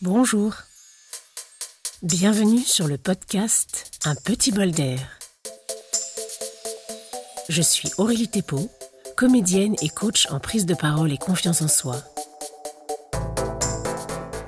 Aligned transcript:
Bonjour. 0.00 0.54
Bienvenue 2.04 2.60
sur 2.60 2.86
le 2.86 2.98
podcast 2.98 3.90
Un 4.04 4.14
petit 4.14 4.52
bol 4.52 4.70
d'air. 4.70 5.00
Je 7.48 7.60
suis 7.60 7.90
Aurélie 7.98 8.28
Thépeau, 8.28 8.70
comédienne 9.16 9.74
et 9.82 9.88
coach 9.88 10.28
en 10.30 10.38
prise 10.38 10.66
de 10.66 10.74
parole 10.74 11.12
et 11.12 11.18
confiance 11.18 11.62
en 11.62 11.66
soi. 11.66 11.96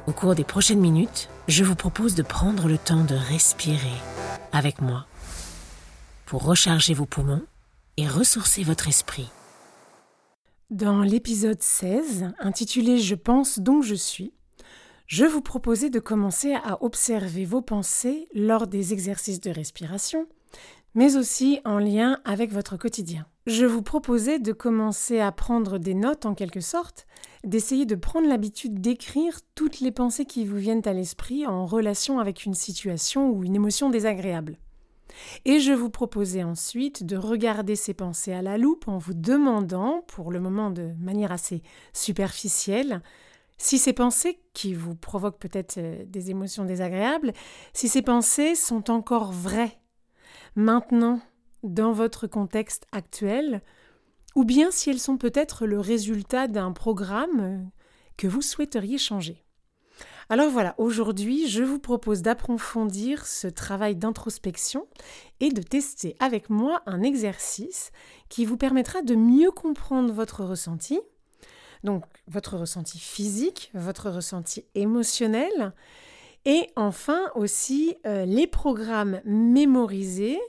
Au 0.07 0.13
cours 0.13 0.37
des 0.37 0.45
prochaines 0.45 0.79
minutes, 0.79 1.29
je 1.49 1.65
vous 1.65 1.75
propose 1.75 2.15
de 2.15 2.23
prendre 2.23 2.69
le 2.69 2.79
temps 2.79 3.03
de 3.03 3.17
respirer 3.17 3.99
avec 4.53 4.81
moi 4.81 5.07
pour 6.27 6.45
recharger 6.45 6.95
vos 6.95 7.07
poumons 7.07 7.43
et 7.97 8.07
ressourcer 8.07 8.63
votre 8.63 8.87
esprit. 8.87 9.29
Dans 10.71 11.03
l'épisode 11.03 11.61
16, 11.61 12.35
intitulé 12.39 13.01
Je 13.01 13.17
pense 13.17 13.59
donc 13.59 13.83
je 13.83 13.97
suis, 13.97 14.33
je 15.11 15.25
vous 15.25 15.41
proposais 15.41 15.91
de 15.91 15.99
commencer 15.99 16.55
à 16.55 16.85
observer 16.85 17.45
vos 17.45 17.63
pensées 17.63 18.29
lors 18.33 18.69
des 18.69 18.93
exercices 18.93 19.41
de 19.41 19.51
respiration, 19.51 20.29
mais 20.95 21.17
aussi 21.17 21.59
en 21.65 21.81
lien 21.81 22.21
avec 22.25 22.53
votre 22.53 22.77
quotidien. 22.77 23.27
Je 23.49 23.67
vous 23.67 23.83
proposais 23.83 24.39
de 24.39 24.53
commencer 24.53 25.19
à 25.19 25.33
prendre 25.33 25.79
des 25.79 25.95
notes 25.95 26.27
en 26.27 26.37
quelque 26.37 26.61
sorte, 26.61 27.09
d'essayer 27.43 27.87
de 27.87 27.97
prendre 27.97 28.29
l'habitude 28.29 28.81
d'écrire 28.81 29.41
toutes 29.57 29.81
les 29.81 29.91
pensées 29.91 30.27
qui 30.27 30.45
vous 30.45 30.59
viennent 30.59 30.87
à 30.87 30.93
l'esprit 30.93 31.45
en 31.45 31.67
relation 31.67 32.21
avec 32.21 32.45
une 32.45 32.55
situation 32.55 33.33
ou 33.33 33.43
une 33.43 33.57
émotion 33.57 33.91
désagréable. 33.91 34.59
Et 35.45 35.59
je 35.59 35.73
vous 35.73 35.91
proposais 35.91 36.45
ensuite 36.45 37.03
de 37.03 37.17
regarder 37.17 37.75
ces 37.75 37.95
pensées 37.95 38.33
à 38.33 38.43
la 38.43 38.59
loupe 38.59 38.87
en 38.87 38.99
vous 38.99 39.15
demandant, 39.15 40.05
pour 40.07 40.31
le 40.31 40.39
moment 40.39 40.71
de 40.71 40.93
manière 41.01 41.33
assez 41.33 41.65
superficielle, 41.93 43.03
si 43.61 43.77
ces 43.77 43.93
pensées, 43.93 44.41
qui 44.55 44.73
vous 44.73 44.95
provoquent 44.95 45.39
peut-être 45.39 45.77
euh, 45.77 46.03
des 46.07 46.31
émotions 46.31 46.65
désagréables, 46.65 47.35
si 47.75 47.89
ces 47.89 48.01
pensées 48.01 48.55
sont 48.55 48.91
encore 48.91 49.33
vraies, 49.33 49.79
maintenant, 50.57 51.21
dans 51.63 51.93
votre 51.93 52.27
contexte 52.27 52.87
actuel, 52.91 53.61
ou 54.35 54.45
bien 54.45 54.71
si 54.71 54.89
elles 54.89 54.99
sont 54.99 55.19
peut-être 55.19 55.67
le 55.67 55.79
résultat 55.79 56.49
d'un 56.49 56.73
programme 56.73 57.71
que 58.17 58.27
vous 58.27 58.41
souhaiteriez 58.41 58.97
changer. 58.97 59.45
Alors 60.31 60.49
voilà, 60.49 60.75
aujourd'hui, 60.79 61.47
je 61.47 61.63
vous 61.63 61.81
propose 61.81 62.23
d'approfondir 62.23 63.27
ce 63.27 63.47
travail 63.47 63.95
d'introspection 63.95 64.87
et 65.41 65.51
de 65.51 65.61
tester 65.61 66.17
avec 66.19 66.49
moi 66.49 66.83
un 66.87 67.03
exercice 67.03 67.91
qui 68.31 68.47
vous 68.47 68.57
permettra 68.57 69.03
de 69.03 69.17
mieux 69.17 69.51
comprendre 69.51 70.15
votre 70.15 70.45
ressenti, 70.45 70.99
donc 71.85 72.05
votre 72.29 72.57
ressenti 72.57 72.99
physique, 72.99 73.71
votre 73.75 74.11
ressenti 74.11 74.65
émotionnel, 74.75 75.73
et 76.45 76.71
enfin 76.77 77.21
aussi 77.35 77.97
euh, 78.07 78.25
les 78.25 78.47
programmes 78.47 79.21
mémorisés, 79.25 80.41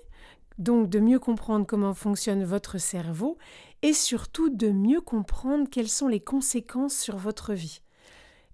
donc 0.58 0.90
de 0.90 1.00
mieux 1.00 1.20
comprendre 1.20 1.66
comment 1.66 1.94
fonctionne 1.94 2.44
votre 2.44 2.78
cerveau 2.78 3.38
et 3.82 3.94
surtout 3.94 4.50
de 4.50 4.70
mieux 4.70 5.02
comprendre 5.02 5.68
quelles 5.70 5.90
sont 5.90 6.08
les 6.08 6.20
conséquences 6.20 6.96
sur 6.96 7.18
votre 7.18 7.54
vie. 7.54 7.82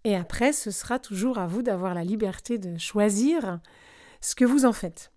Et 0.03 0.15
après, 0.15 0.53
ce 0.53 0.71
sera 0.71 0.99
toujours 0.99 1.37
à 1.37 1.47
vous 1.47 1.61
d'avoir 1.61 1.93
la 1.93 2.03
liberté 2.03 2.57
de 2.57 2.77
choisir 2.77 3.59
ce 4.21 4.35
que 4.35 4.45
vous 4.45 4.65
en 4.65 4.73
faites. 4.73 5.11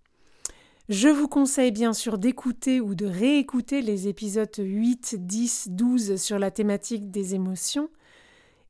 Je 0.91 1.09
vous 1.09 1.29
conseille 1.29 1.71
bien 1.71 1.93
sûr 1.93 2.19
d'écouter 2.19 2.81
ou 2.81 2.97
de 2.97 3.07
réécouter 3.07 3.81
les 3.81 4.09
épisodes 4.09 4.51
8, 4.59 5.25
10, 5.25 5.69
12 5.71 6.17
sur 6.17 6.41
la 6.41 6.51
thématique 6.51 7.13
des 7.13 7.37
émotions 7.37 7.89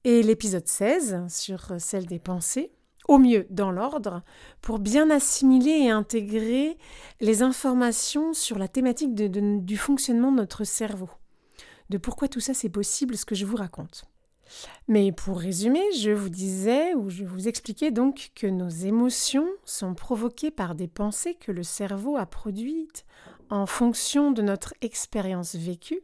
et 0.05 0.23
l'épisode 0.23 0.69
16 0.69 1.25
sur 1.31 1.73
celle 1.79 2.05
des 2.05 2.19
pensées, 2.19 2.73
au 3.09 3.17
mieux 3.17 3.47
dans 3.49 3.71
l'ordre, 3.71 4.23
pour 4.61 4.81
bien 4.81 5.09
assimiler 5.09 5.71
et 5.71 5.89
intégrer 5.89 6.77
les 7.23 7.41
informations 7.41 8.35
sur 8.35 8.59
la 8.59 8.69
thématique 8.69 9.15
du 9.15 9.77
fonctionnement 9.79 10.31
de 10.31 10.37
notre 10.37 10.65
cerveau, 10.65 11.09
de 11.89 11.97
pourquoi 11.97 12.29
tout 12.29 12.41
ça 12.41 12.53
c'est 12.53 12.69
possible, 12.69 13.17
ce 13.17 13.25
que 13.25 13.35
je 13.35 13.47
vous 13.47 13.57
raconte. 13.57 14.05
Mais 14.89 15.13
pour 15.13 15.39
résumer, 15.39 15.83
je 15.99 16.11
vous 16.11 16.29
disais 16.29 16.95
ou 16.95 17.11
je 17.11 17.25
vous 17.25 17.49
expliquais 17.49 17.91
donc 17.91 18.31
que 18.35 18.47
nos 18.47 18.69
émotions 18.69 19.49
sont 19.65 19.95
provoquées 19.95 20.51
par 20.51 20.75
des 20.75 20.89
pensées 20.89 21.35
que 21.35 21.53
le 21.53 21.63
cerveau 21.63 22.17
a 22.17 22.27
produites 22.27 23.05
en 23.51 23.67
fonction 23.67 24.31
de 24.31 24.43
notre 24.43 24.75
expérience 24.81 25.55
vécue. 25.55 26.01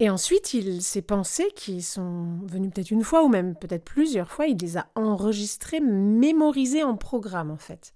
Et 0.00 0.08
ensuite, 0.08 0.54
il, 0.54 0.82
ces 0.82 1.02
pensées 1.02 1.50
qui 1.54 1.82
sont 1.82 2.38
venues 2.46 2.70
peut-être 2.70 2.90
une 2.90 3.04
fois 3.04 3.22
ou 3.22 3.28
même 3.28 3.54
peut-être 3.54 3.84
plusieurs 3.84 4.30
fois, 4.30 4.46
il 4.46 4.56
les 4.56 4.78
a 4.78 4.88
enregistrées, 4.94 5.80
mémorisées 5.80 6.82
en 6.82 6.96
programme 6.96 7.50
en 7.50 7.58
fait. 7.58 7.94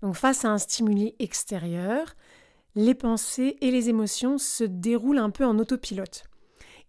Donc 0.00 0.16
face 0.16 0.44
à 0.44 0.48
un 0.48 0.58
stimuli 0.58 1.14
extérieur, 1.18 2.16
les 2.74 2.94
pensées 2.94 3.56
et 3.60 3.70
les 3.70 3.90
émotions 3.90 4.38
se 4.38 4.64
déroulent 4.64 5.18
un 5.18 5.30
peu 5.30 5.44
en 5.44 5.58
autopilote. 5.58 6.24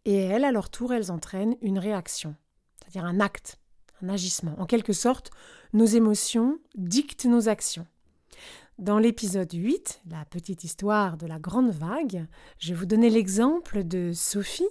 Et 0.05 0.15
elles, 0.15 0.43
à 0.43 0.51
leur 0.51 0.69
tour, 0.69 0.93
elles 0.93 1.11
entraînent 1.11 1.55
une 1.61 1.79
réaction, 1.79 2.35
c'est-à-dire 2.79 3.05
un 3.05 3.19
acte, 3.19 3.59
un 4.01 4.09
agissement. 4.09 4.55
En 4.57 4.65
quelque 4.65 4.93
sorte, 4.93 5.31
nos 5.73 5.85
émotions 5.85 6.59
dictent 6.75 7.25
nos 7.25 7.47
actions. 7.49 7.87
Dans 8.79 8.97
l'épisode 8.97 9.53
8, 9.53 10.01
la 10.09 10.25
petite 10.25 10.63
histoire 10.63 11.15
de 11.15 11.27
la 11.27 11.39
grande 11.39 11.71
vague, 11.71 12.25
je 12.57 12.73
vous 12.73 12.85
donnais 12.85 13.09
l'exemple 13.09 13.83
de 13.83 14.11
Sophie, 14.13 14.67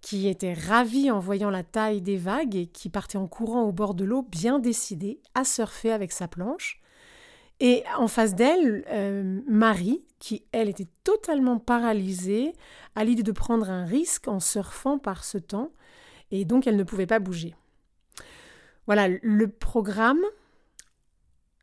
qui 0.00 0.28
était 0.28 0.52
ravie 0.52 1.10
en 1.10 1.20
voyant 1.20 1.50
la 1.50 1.62
taille 1.62 2.02
des 2.02 2.16
vagues 2.16 2.56
et 2.56 2.66
qui 2.66 2.90
partait 2.90 3.18
en 3.18 3.28
courant 3.28 3.62
au 3.62 3.72
bord 3.72 3.94
de 3.94 4.04
l'eau, 4.04 4.22
bien 4.22 4.58
décidée 4.58 5.20
à 5.34 5.44
surfer 5.44 5.92
avec 5.92 6.12
sa 6.12 6.28
planche. 6.28 6.80
Et 7.60 7.84
en 7.96 8.08
face 8.08 8.34
d'elle, 8.34 8.84
euh, 8.88 9.40
Marie, 9.46 10.02
qui, 10.18 10.44
elle, 10.52 10.68
était 10.68 10.88
totalement 11.04 11.58
paralysée 11.58 12.52
à 12.94 13.04
l'idée 13.04 13.22
de 13.22 13.32
prendre 13.32 13.70
un 13.70 13.84
risque 13.84 14.28
en 14.28 14.40
surfant 14.40 14.98
par 14.98 15.24
ce 15.24 15.38
temps, 15.38 15.72
et 16.30 16.44
donc 16.44 16.66
elle 16.66 16.76
ne 16.76 16.82
pouvait 16.82 17.06
pas 17.06 17.18
bouger. 17.18 17.54
Voilà, 18.86 19.08
le 19.08 19.48
programme 19.48 20.22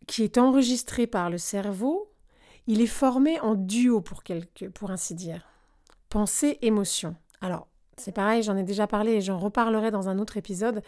qui 0.07 0.23
est 0.23 0.37
enregistré 0.37 1.07
par 1.07 1.29
le 1.29 1.37
cerveau, 1.37 2.11
il 2.67 2.81
est 2.81 2.87
formé 2.87 3.39
en 3.39 3.55
duo 3.55 4.01
pour, 4.01 4.23
quelque, 4.23 4.65
pour 4.65 4.91
ainsi 4.91 5.15
dire. 5.15 5.47
Pensée, 6.09 6.57
émotion. 6.61 7.15
Alors, 7.41 7.67
c'est 7.97 8.11
pareil, 8.11 8.43
j'en 8.43 8.57
ai 8.57 8.63
déjà 8.63 8.87
parlé 8.87 9.13
et 9.13 9.21
j'en 9.21 9.37
reparlerai 9.37 9.91
dans 9.91 10.09
un 10.09 10.19
autre 10.19 10.37
épisode. 10.37 10.81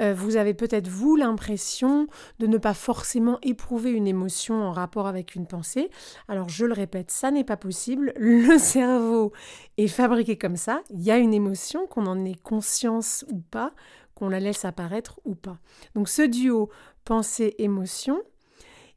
Euh, 0.00 0.14
vous 0.14 0.36
avez 0.36 0.54
peut-être, 0.54 0.88
vous, 0.88 1.16
l'impression 1.16 2.06
de 2.38 2.46
ne 2.46 2.58
pas 2.58 2.74
forcément 2.74 3.38
éprouver 3.42 3.90
une 3.90 4.06
émotion 4.06 4.62
en 4.62 4.72
rapport 4.72 5.06
avec 5.06 5.34
une 5.34 5.46
pensée. 5.46 5.90
Alors, 6.28 6.48
je 6.48 6.64
le 6.64 6.72
répète, 6.72 7.10
ça 7.10 7.30
n'est 7.30 7.44
pas 7.44 7.56
possible. 7.56 8.12
Le 8.16 8.58
cerveau 8.58 9.32
est 9.76 9.88
fabriqué 9.88 10.38
comme 10.38 10.56
ça. 10.56 10.82
Il 10.90 11.02
y 11.02 11.10
a 11.10 11.18
une 11.18 11.34
émotion, 11.34 11.86
qu'on 11.86 12.06
en 12.06 12.24
ait 12.24 12.34
conscience 12.34 13.24
ou 13.30 13.40
pas, 13.40 13.72
qu'on 14.14 14.28
la 14.28 14.40
laisse 14.40 14.64
apparaître 14.64 15.20
ou 15.24 15.34
pas. 15.34 15.58
Donc, 15.94 16.08
ce 16.08 16.22
duo 16.22 16.70
pensée-émotion 17.04 18.22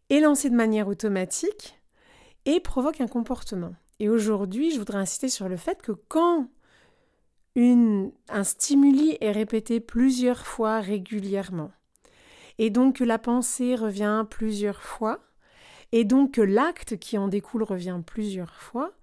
est 0.09 0.19
lancé 0.19 0.49
de 0.49 0.55
manière 0.55 0.87
automatique 0.87 1.79
et 2.45 2.59
provoque 2.59 3.01
un 3.01 3.07
comportement. 3.07 3.73
Et 3.99 4.09
aujourd'hui, 4.09 4.71
je 4.71 4.79
voudrais 4.79 4.97
insister 4.97 5.29
sur 5.29 5.47
le 5.47 5.57
fait 5.57 5.81
que 5.81 5.91
quand 5.91 6.49
un 7.55 8.43
stimuli 8.43 9.17
est 9.21 9.31
répété 9.31 9.79
plusieurs 9.79 10.45
fois 10.45 10.79
régulièrement. 10.79 11.71
Et 12.57 12.69
donc 12.69 12.99
la 12.99 13.19
pensée 13.19 13.75
revient 13.75 14.25
plusieurs 14.29 14.81
fois, 14.81 15.19
et 15.91 16.03
donc 16.03 16.37
l'acte 16.37 16.97
qui 16.97 17.17
en 17.17 17.27
découle 17.27 17.63
revient 17.63 18.01
plusieurs 18.05 18.55
fois, 18.55 18.93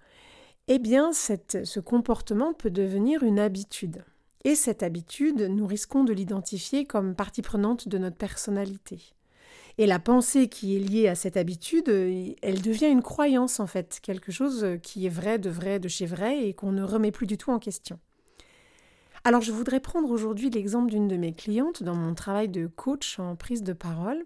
eh 0.69 0.79
bien 0.79 1.13
ce 1.13 1.81
comportement 1.81 2.53
peut 2.53 2.71
devenir 2.71 3.23
une 3.23 3.39
habitude. 3.39 4.05
Et 4.45 4.55
cette 4.55 4.83
habitude, 4.83 5.43
nous 5.43 5.67
risquons 5.67 6.03
de 6.03 6.13
l'identifier 6.13 6.87
comme 6.87 7.15
partie 7.15 7.43
prenante 7.43 7.89
de 7.89 7.99
notre 7.99 8.17
personnalité. 8.17 9.01
Et 9.79 9.87
la 9.87 9.99
pensée 9.99 10.49
qui 10.49 10.77
est 10.77 10.81
liée 10.81 11.09
à 11.09 11.15
cette 11.15 11.37
habitude, 11.37 11.89
elle 11.89 12.63
devient 12.63 12.89
une 12.89 13.03
croyance 13.03 13.61
en 13.61 13.67
fait, 13.67 14.01
quelque 14.03 14.33
chose 14.33 14.67
qui 14.83 15.07
est 15.07 15.11
vrai 15.11 15.39
de 15.39 15.51
vrai 15.51 15.79
de 15.79 15.89
chez 15.89 16.07
vrai 16.07 16.47
et 16.47 16.55
qu'on 16.55 16.73
ne 16.73 16.83
remet 16.83 17.13
plus 17.13 17.27
du 17.27 17.39
tout 17.39 17.51
en 17.51 17.59
question. 17.59 17.99
Alors 19.25 19.43
je 19.43 19.53
voudrais 19.53 19.81
prendre 19.81 20.11
aujourd'hui 20.11 20.49
l'exemple 20.49 20.91
d'une 20.91 21.09
de 21.09 21.17
mes 21.17 21.35
clientes 21.35 21.83
dans 21.83 21.95
mon 21.95 22.15
travail 22.15 22.49
de 22.49 22.67
coach 22.67 23.19
en 23.19 23.37
prise 23.37 23.63
de 23.63 23.75
parole. 23.75 24.25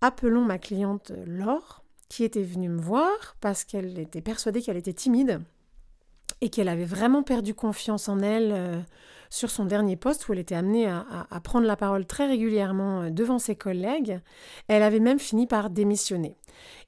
Appelons 0.00 0.44
ma 0.44 0.58
cliente 0.58 1.12
Laure, 1.26 1.82
qui 2.08 2.24
était 2.24 2.42
venue 2.42 2.68
me 2.68 2.80
voir 2.80 3.36
parce 3.40 3.64
qu'elle 3.64 3.98
était 3.98 4.20
persuadée 4.20 4.62
qu'elle 4.62 4.76
était 4.76 4.92
timide 4.92 5.40
et 6.40 6.50
qu'elle 6.50 6.68
avait 6.68 6.84
vraiment 6.84 7.22
perdu 7.22 7.52
confiance 7.52 8.08
en 8.08 8.20
elle 8.20 8.52
euh, 8.52 8.80
sur 9.28 9.50
son 9.50 9.64
dernier 9.64 9.96
poste 9.96 10.28
où 10.28 10.32
elle 10.32 10.38
était 10.38 10.54
amenée 10.54 10.88
à, 10.88 11.40
prendre 11.42 11.66
la 11.66 11.76
parole 11.76 12.06
très 12.06 12.26
régulièrement 12.26 13.02
euh, 13.02 13.10
devant 13.10 13.38
ses 13.38 13.56
collègues. 13.56 14.20
Elle 14.68 14.82
avait 14.82 15.00
même 15.00 15.18
fini 15.18 15.46
par 15.46 15.68
démissionner. 15.68 16.36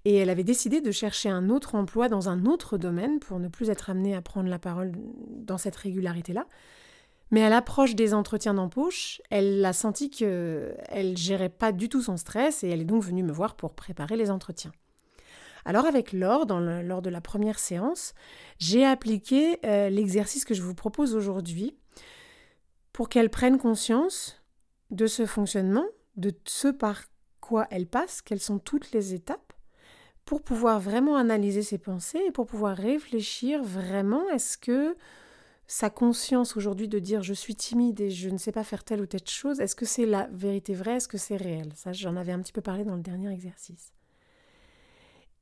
Et 0.04 0.16
elle 0.16 0.30
avait 0.30 0.44
décidé 0.44 0.80
de 0.80 0.90
chercher 0.90 1.28
un 1.28 1.50
autre 1.50 1.74
emploi 1.74 2.08
dans 2.08 2.28
un 2.28 2.46
autre 2.46 2.78
domaine 2.78 3.18
pour 3.18 3.38
ne 3.38 3.48
plus 3.48 3.70
être 3.70 3.90
amenée 3.90 4.14
à 4.14 4.22
prendre 4.22 4.48
la 4.48 4.58
parole 4.58 4.92
dans 5.28 5.58
cette 5.58 5.76
régularité-là. 5.76 6.46
Mais 7.32 7.42
à 7.42 7.48
l'approche 7.48 7.94
des 7.94 8.12
entretiens 8.12 8.54
d'embauche, 8.54 9.22
elle 9.30 9.64
a 9.64 9.72
senti 9.72 10.10
qu'elle 10.10 11.16
gérait 11.16 11.48
pas 11.48 11.72
du 11.72 11.88
tout 11.88 12.02
son 12.02 12.18
stress 12.18 12.62
et 12.62 12.68
elle 12.68 12.82
est 12.82 12.84
donc 12.84 13.02
venue 13.02 13.22
me 13.22 13.32
voir 13.32 13.56
pour 13.56 13.72
préparer 13.74 14.16
les 14.16 14.30
entretiens. 14.30 14.70
Alors 15.64 15.86
avec 15.86 16.12
Laure, 16.12 16.46
lors 16.82 17.00
de 17.00 17.10
la 17.10 17.20
première 17.22 17.58
séance, 17.58 18.12
j'ai 18.58 18.84
appliqué 18.84 19.58
euh, 19.64 19.88
l'exercice 19.88 20.44
que 20.44 20.54
je 20.54 20.60
vous 20.60 20.74
propose 20.74 21.14
aujourd'hui 21.14 21.74
pour 22.92 23.08
qu'elle 23.08 23.30
prenne 23.30 23.56
conscience 23.58 24.42
de 24.90 25.06
ce 25.06 25.24
fonctionnement, 25.24 25.86
de 26.16 26.32
ce 26.44 26.68
par 26.68 27.04
quoi 27.40 27.66
elle 27.70 27.86
passe, 27.86 28.20
quelles 28.20 28.40
sont 28.40 28.58
toutes 28.58 28.92
les 28.92 29.14
étapes, 29.14 29.54
pour 30.26 30.42
pouvoir 30.42 30.80
vraiment 30.80 31.16
analyser 31.16 31.62
ses 31.62 31.78
pensées 31.78 32.20
et 32.26 32.30
pour 32.30 32.44
pouvoir 32.46 32.76
réfléchir 32.76 33.62
vraiment 33.62 34.28
est-ce 34.28 34.58
que 34.58 34.94
sa 35.66 35.90
conscience 35.90 36.56
aujourd'hui 36.56 36.88
de 36.88 36.98
dire 36.98 37.22
je 37.22 37.32
suis 37.32 37.54
timide 37.54 38.00
et 38.00 38.10
je 38.10 38.28
ne 38.28 38.38
sais 38.38 38.52
pas 38.52 38.64
faire 38.64 38.84
telle 38.84 39.00
ou 39.00 39.06
telle 39.06 39.26
chose, 39.26 39.60
est-ce 39.60 39.74
que 39.74 39.86
c'est 39.86 40.06
la 40.06 40.28
vérité 40.32 40.74
vraie, 40.74 40.96
est-ce 40.96 41.08
que 41.08 41.18
c'est 41.18 41.36
réel? 41.36 41.72
Ça, 41.74 41.92
j'en 41.92 42.16
avais 42.16 42.32
un 42.32 42.40
petit 42.40 42.52
peu 42.52 42.60
parlé 42.60 42.84
dans 42.84 42.96
le 42.96 43.02
dernier 43.02 43.32
exercice. 43.32 43.92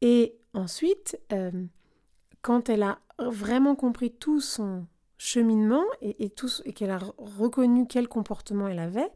Et 0.02 0.37
ensuite, 0.55 1.20
euh, 1.32 1.50
quand 2.43 2.69
elle 2.69 2.82
a 2.82 3.00
vraiment 3.19 3.75
compris 3.75 4.12
tout 4.12 4.40
son 4.40 4.87
cheminement 5.19 5.84
et, 6.00 6.25
et, 6.25 6.32
et 6.64 6.73
qu'elle 6.73 6.90
a 6.90 7.00
reconnu 7.19 7.87
quel 7.87 8.08
comportement 8.08 8.69
elle 8.69 8.78
avait, 8.78 9.11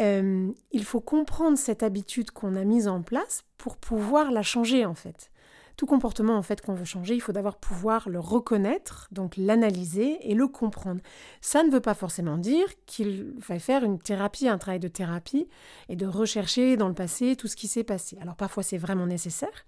euh, 0.00 0.50
il 0.72 0.84
faut 0.84 1.00
comprendre 1.00 1.58
cette 1.58 1.82
habitude 1.82 2.30
qu'on 2.30 2.56
a 2.56 2.64
mise 2.64 2.88
en 2.88 3.02
place 3.02 3.44
pour 3.58 3.76
pouvoir 3.76 4.32
la 4.32 4.42
changer 4.42 4.84
en 4.84 4.94
fait 4.94 5.31
tout 5.76 5.86
comportement 5.86 6.36
en 6.36 6.42
fait 6.42 6.60
qu'on 6.60 6.74
veut 6.74 6.84
changer, 6.84 7.14
il 7.14 7.20
faut 7.20 7.32
d'abord 7.32 7.56
pouvoir 7.56 8.08
le 8.08 8.20
reconnaître, 8.20 9.08
donc 9.12 9.36
l'analyser 9.36 10.18
et 10.22 10.34
le 10.34 10.48
comprendre. 10.48 11.00
Ça 11.40 11.62
ne 11.62 11.70
veut 11.70 11.80
pas 11.80 11.94
forcément 11.94 12.38
dire 12.38 12.66
qu'il 12.86 13.34
va 13.38 13.58
faire 13.58 13.84
une 13.84 13.98
thérapie, 13.98 14.48
un 14.48 14.58
travail 14.58 14.80
de 14.80 14.88
thérapie 14.88 15.48
et 15.88 15.96
de 15.96 16.06
rechercher 16.06 16.76
dans 16.76 16.88
le 16.88 16.94
passé 16.94 17.36
tout 17.36 17.48
ce 17.48 17.56
qui 17.56 17.68
s'est 17.68 17.84
passé. 17.84 18.18
Alors 18.20 18.36
parfois 18.36 18.62
c'est 18.62 18.78
vraiment 18.78 19.06
nécessaire. 19.06 19.66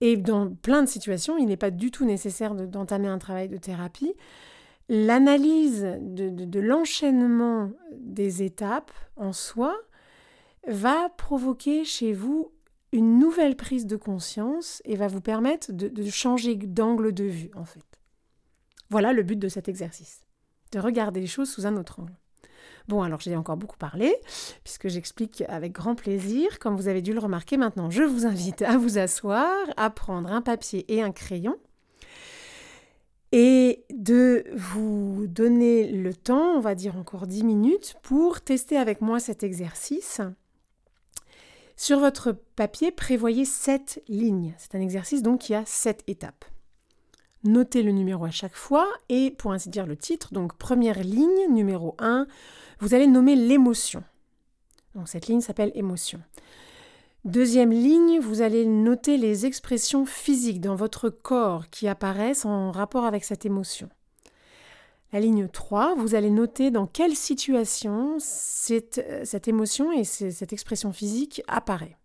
Et 0.00 0.16
dans 0.16 0.50
plein 0.50 0.82
de 0.82 0.88
situations, 0.88 1.38
il 1.38 1.46
n'est 1.46 1.56
pas 1.56 1.70
du 1.70 1.90
tout 1.90 2.04
nécessaire 2.04 2.54
d'entamer 2.54 3.08
un 3.08 3.18
travail 3.18 3.48
de 3.48 3.56
thérapie. 3.56 4.12
L'analyse 4.88 5.86
de 6.00 6.60
l'enchaînement 6.60 7.70
des 7.98 8.42
étapes 8.42 8.92
en 9.16 9.32
soi 9.32 9.74
va 10.68 11.08
provoquer 11.16 11.84
chez 11.84 12.12
vous 12.12 12.52
une 12.96 13.18
nouvelle 13.18 13.56
prise 13.56 13.86
de 13.86 13.96
conscience 13.96 14.80
et 14.86 14.96
va 14.96 15.06
vous 15.06 15.20
permettre 15.20 15.70
de, 15.70 16.10
changer 16.10 16.54
d'angle 16.54 17.12
de 17.12 17.24
vue, 17.24 17.50
en 17.54 17.66
fait. 17.66 17.84
Voilà 18.88 19.12
le 19.12 19.22
but 19.22 19.38
de 19.38 19.48
cet 19.48 19.68
exercice, 19.68 20.22
de 20.72 20.78
regarder 20.78 21.20
les 21.20 21.26
choses 21.26 21.50
sous 21.50 21.66
un 21.66 21.76
autre 21.76 22.00
angle. 22.00 22.16
Bon, 22.88 23.02
alors 23.02 23.20
j'ai 23.20 23.36
encore 23.36 23.58
beaucoup 23.58 23.76
parlé, 23.76 24.16
puisque 24.64 24.88
j'explique 24.88 25.42
avec 25.48 25.72
grand 25.72 25.94
plaisir. 25.94 26.58
Comme 26.58 26.76
vous 26.76 26.88
avez 26.88 27.02
dû 27.02 27.12
le 27.12 27.18
remarquer 27.18 27.56
maintenant, 27.56 27.90
je 27.90 28.02
vous 28.02 28.24
invite 28.24 28.62
à 28.62 28.78
vous 28.78 28.96
asseoir, 28.96 29.52
à 29.76 29.90
prendre 29.90 30.32
un 30.32 30.40
papier 30.40 30.86
et 30.88 31.02
un 31.02 31.12
crayon, 31.12 31.58
et 33.32 33.84
de 33.92 34.44
vous 34.54 35.26
donner 35.26 35.92
le 35.92 36.14
temps, 36.14 36.56
on 36.56 36.60
va 36.60 36.74
dire 36.74 36.96
encore 36.96 37.26
10 37.26 37.44
minutes, 37.44 37.96
pour 38.02 38.40
tester 38.40 38.78
avec 38.78 39.02
moi 39.02 39.20
cet 39.20 39.42
exercice 39.42 40.22
sur 41.76 42.00
votre 42.00 42.32
papier, 42.32 42.90
prévoyez 42.90 43.44
7 43.44 44.02
lignes. 44.08 44.54
C'est 44.58 44.74
un 44.74 44.80
exercice 44.80 45.22
donc 45.22 45.40
qui 45.40 45.54
a 45.54 45.64
7 45.66 46.04
étapes. 46.06 46.44
Notez 47.44 47.82
le 47.82 47.92
numéro 47.92 48.24
à 48.24 48.30
chaque 48.30 48.56
fois 48.56 48.88
et 49.08 49.30
pour 49.30 49.52
ainsi 49.52 49.68
dire 49.68 49.86
le 49.86 49.96
titre. 49.96 50.32
Donc 50.32 50.56
première 50.56 51.02
ligne, 51.04 51.50
numéro 51.50 51.94
1, 51.98 52.26
vous 52.80 52.94
allez 52.94 53.06
nommer 53.06 53.36
l'émotion. 53.36 54.02
Donc 54.94 55.08
cette 55.08 55.28
ligne 55.28 55.42
s'appelle 55.42 55.70
émotion. 55.74 56.20
Deuxième 57.24 57.72
ligne, 57.72 58.20
vous 58.20 58.40
allez 58.40 58.64
noter 58.64 59.16
les 59.18 59.46
expressions 59.46 60.06
physiques 60.06 60.60
dans 60.60 60.76
votre 60.76 61.10
corps 61.10 61.68
qui 61.70 61.88
apparaissent 61.88 62.44
en 62.44 62.70
rapport 62.70 63.04
avec 63.04 63.24
cette 63.24 63.44
émotion. 63.44 63.88
Ligne 65.20 65.48
3, 65.48 65.94
vous 65.94 66.14
allez 66.14 66.30
noter 66.30 66.70
dans 66.70 66.86
quelle 66.86 67.14
situation 67.14 68.16
cette, 68.18 68.98
euh, 68.98 69.24
cette 69.24 69.48
émotion 69.48 69.92
et 69.92 70.04
cette 70.04 70.52
expression 70.52 70.92
physique 70.92 71.42
apparaît. 71.48 71.96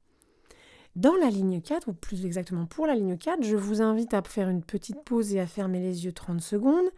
Dans 0.96 1.16
la 1.16 1.30
ligne 1.30 1.62
4, 1.62 1.88
ou 1.88 1.94
plus 1.94 2.26
exactement 2.26 2.66
pour 2.66 2.86
la 2.86 2.96
ligne 2.96 3.18
4, 3.18 3.44
je 3.44 3.56
vous 3.56 3.82
invite 3.82 4.14
à 4.14 4.22
faire 4.24 4.50
une 4.50 4.64
petite 4.64 5.02
pause 5.04 5.34
et 5.34 5.40
à 5.40 5.48
fermer 5.48 5.80
les 5.80 6.04
yeux 6.04 6.12
30 6.12 6.42
secondes, 6.42 6.90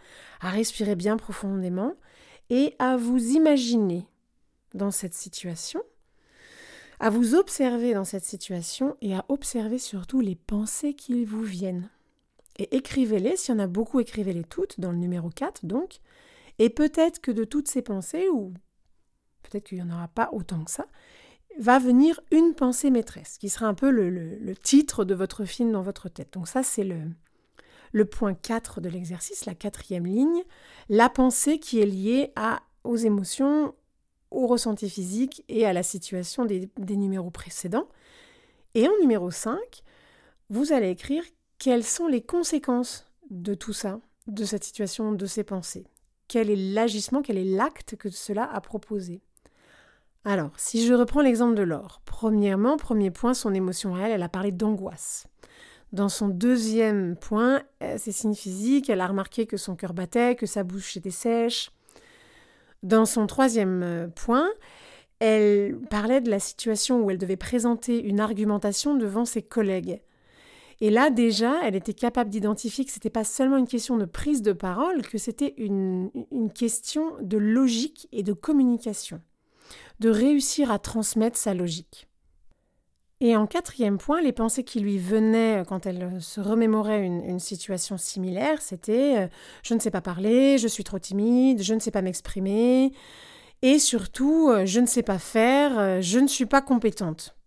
à 0.41 0.49
respirer 0.49 0.95
bien 0.95 1.15
profondément 1.15 1.93
et 2.49 2.73
à 2.79 2.97
vous 2.97 3.23
imaginer 3.31 4.07
dans 4.73 4.89
cette 4.89 5.13
situation, 5.13 5.83
à 6.99 7.11
vous 7.11 7.35
observer 7.35 7.93
dans 7.93 8.03
cette 8.03 8.25
situation 8.25 8.97
et 9.01 9.15
à 9.15 9.25
observer 9.29 9.77
surtout 9.77 10.21
les 10.21 10.35
pensées 10.35 10.95
qui 10.95 11.23
vous 11.23 11.43
viennent. 11.43 11.89
Et 12.63 12.77
écrivez-les, 12.77 13.35
s'il 13.35 13.53
y 13.53 13.57
en 13.57 13.59
a 13.59 13.67
beaucoup, 13.67 13.99
écrivez-les 13.99 14.45
toutes, 14.45 14.79
dans 14.79 14.93
le 14.93 14.97
numéro 14.97 15.29
4 15.29 15.65
donc. 15.65 15.99
Et 16.59 16.69
peut-être 16.69 17.19
que 17.19 17.29
de 17.29 17.43
toutes 17.43 17.67
ces 17.67 17.81
pensées, 17.81 18.29
ou 18.29 18.53
peut-être 19.41 19.65
qu'il 19.65 19.83
n'y 19.83 19.91
en 19.91 19.93
aura 19.93 20.07
pas 20.07 20.29
autant 20.31 20.63
que 20.63 20.71
ça, 20.71 20.87
va 21.59 21.77
venir 21.77 22.21
une 22.31 22.53
pensée 22.53 22.89
maîtresse, 22.89 23.37
qui 23.37 23.49
sera 23.49 23.65
un 23.65 23.73
peu 23.73 23.89
le, 23.89 24.55
titre 24.55 25.03
de 25.03 25.13
votre 25.13 25.43
film 25.43 25.73
dans 25.73 25.81
votre 25.81 26.07
tête. 26.07 26.31
Donc 26.31 26.47
ça, 26.47 26.63
c'est 26.63 26.85
le, 26.85 27.01
le 27.91 28.05
point 28.05 28.33
4 28.33 28.79
de 28.79 28.87
l'exercice, 28.87 29.45
la 29.45 29.55
quatrième 29.55 30.05
ligne, 30.05 30.43
la 30.87 31.09
pensée 31.09 31.59
qui 31.59 31.81
est 31.81 31.85
liée 31.85 32.31
à, 32.37 32.61
aux 32.85 32.95
émotions, 32.95 33.75
au 34.31 34.47
ressenti 34.47 34.89
physique 34.89 35.43
et 35.49 35.65
à 35.65 35.73
la 35.73 35.83
situation 35.83 36.45
des, 36.45 36.69
des 36.77 36.95
numéros 36.95 37.29
précédents. 37.29 37.89
Et 38.73 38.87
en 38.87 38.97
numéro 39.01 39.31
5, 39.31 39.59
vous 40.49 40.71
allez 40.71 40.91
écrire 40.91 41.23
quelles 41.63 41.85
sont 41.85 42.07
les 42.07 42.21
conséquences 42.21 43.05
de 43.29 43.53
tout 43.53 43.71
ça, 43.71 44.01
de 44.27 44.43
cette 44.43 44.65
situation, 44.65 45.13
de 45.13 45.25
ces 45.25 45.45
pensées? 45.45 45.87
Quel 46.27 46.49
est 46.49 46.57
l'agissement, 46.57 47.21
quel 47.21 47.37
est 47.37 47.45
l'acte 47.45 47.95
que 47.95 48.09
cela 48.09 48.43
a 48.51 48.59
proposé? 48.59 49.21
Alors, 50.25 50.51
si 50.57 50.85
je 50.85 50.93
reprends 50.93 51.21
l'exemple 51.21 51.55
de 51.55 51.61
Laure, 51.61 52.01
premièrement, 52.03 52.75
premier 52.75 53.11
point, 53.11 53.33
son 53.33 53.53
émotion 53.53 53.93
réelle, 53.93 54.11
elle 54.11 54.23
a 54.23 54.27
parlé 54.29 54.51
d'angoisse. 54.51 55.27
Dans 55.93 56.09
son 56.09 56.27
deuxième 56.27 57.15
point, 57.15 57.63
ses 57.95 58.11
signes 58.11 58.35
physiques, 58.35 58.89
elle 58.89 58.99
a 58.99 59.07
remarqué 59.07 59.45
que 59.45 59.55
son 59.55 59.77
cœur 59.77 59.93
battait, 59.93 60.35
que 60.35 60.45
sa 60.45 60.63
bouche 60.63 60.97
était 60.97 61.11
sèche. 61.11 61.71
Dans 62.81 63.05
son 63.05 63.25
troisième 63.25 63.83
euh, 63.83 64.07
point, 64.09 64.49
elle 65.19 65.77
parlait 65.89 66.19
de 66.19 66.29
la 66.29 66.39
situation 66.39 67.01
où 67.01 67.09
elle 67.09 67.17
devait 67.17 67.37
présenter 67.37 68.03
une 68.03 68.19
argumentation 68.19 68.95
devant 68.95 69.23
ses 69.23 69.41
collègues. 69.41 70.01
Et 70.83 70.89
là, 70.89 71.09
déjà, 71.09 71.61
elle 71.63 71.77
était 71.77 71.93
capable 71.93 72.29
d'identifier 72.29 72.83
que 72.83 72.91
ce 72.91 72.97
n'était 72.97 73.09
pas 73.09 73.23
seulement 73.23 73.55
une 73.55 73.69
question 73.69 73.95
de 73.95 74.03
prise 74.03 74.41
de 74.41 74.51
parole, 74.51 75.01
que 75.01 75.17
c'était 75.17 75.53
une, 75.55 76.11
question 76.53 77.13
de 77.21 77.37
logique 77.37 78.09
et 78.11 78.21
de 78.21 78.33
communication, 78.33 79.21
de 80.01 80.09
réussir 80.09 80.71
à 80.71 80.79
transmettre 80.79 81.37
sa 81.37 81.53
logique. 81.53 82.09
Et 83.21 83.37
en 83.37 83.47
quatrième 83.47 83.97
point, 83.97 84.21
les 84.21 84.33
pensées 84.33 84.65
qui 84.65 84.81
lui 84.81 84.97
venaient 84.97 85.63
quand 85.69 85.85
elle 85.85 86.21
se 86.21 86.41
remémorait 86.41 87.01
une, 87.01 87.23
une 87.23 87.39
situation 87.39 87.97
similaire, 87.97 88.61
c'était 88.61 89.19
euh, 89.19 89.27
je 89.63 89.75
ne 89.75 89.79
sais 89.79 89.89
pas 89.89 90.01
parler, 90.01 90.57
je 90.57 90.67
suis 90.67 90.83
trop 90.83 90.99
timide, 90.99 91.63
je 91.63 91.73
ne 91.73 91.79
sais 91.79 91.91
pas 91.91 92.01
m'exprimer, 92.01 92.91
et 93.61 93.79
surtout 93.79 94.49
euh, 94.49 94.65
je 94.65 94.81
ne 94.81 94.85
sais 94.85 95.03
pas 95.03 95.17
faire, 95.17 95.79
euh, 95.79 96.01
je 96.01 96.19
ne 96.19 96.27
suis 96.27 96.45
pas 96.45 96.61
compétente. 96.61 97.37